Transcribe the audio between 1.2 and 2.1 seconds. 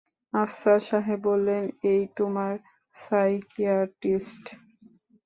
বললেন, এই